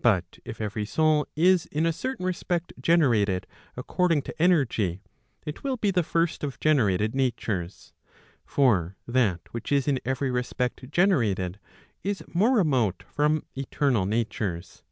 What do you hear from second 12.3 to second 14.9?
more remote from eternal natures.